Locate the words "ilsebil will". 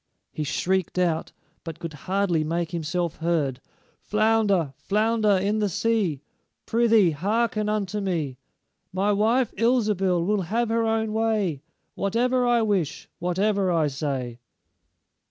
9.57-10.41